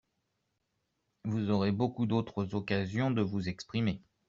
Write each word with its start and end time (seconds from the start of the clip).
Vous 1.25 1.51
aurez 1.51 1.71
beaucoup 1.71 2.07
d’autres 2.07 2.55
occasions 2.55 3.11
de 3.11 3.21
vous 3.21 3.49
exprimer. 3.49 4.01